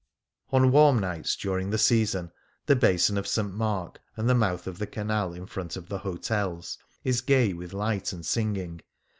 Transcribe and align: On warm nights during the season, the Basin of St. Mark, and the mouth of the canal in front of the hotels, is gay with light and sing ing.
On 0.51 0.71
warm 0.71 0.97
nights 0.97 1.35
during 1.35 1.69
the 1.69 1.77
season, 1.77 2.31
the 2.65 2.75
Basin 2.75 3.19
of 3.19 3.27
St. 3.27 3.53
Mark, 3.53 3.99
and 4.17 4.27
the 4.27 4.33
mouth 4.33 4.65
of 4.65 4.79
the 4.79 4.87
canal 4.87 5.31
in 5.33 5.45
front 5.45 5.75
of 5.77 5.89
the 5.89 5.99
hotels, 5.99 6.79
is 7.03 7.21
gay 7.21 7.53
with 7.53 7.71
light 7.71 8.11
and 8.11 8.25
sing 8.25 8.55
ing. 8.55 8.81